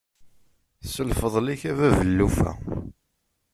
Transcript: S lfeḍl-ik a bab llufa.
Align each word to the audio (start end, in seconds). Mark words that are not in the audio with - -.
S 0.93 0.95
lfeḍl-ik 1.09 1.61
a 1.71 1.73
bab 1.77 1.95
llufa. 2.07 2.51